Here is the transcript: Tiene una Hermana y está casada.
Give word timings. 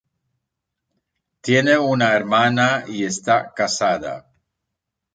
Tiene 1.41 1.77
una 1.77 2.13
Hermana 2.15 2.85
y 2.87 3.03
está 3.03 3.53
casada. 3.53 4.31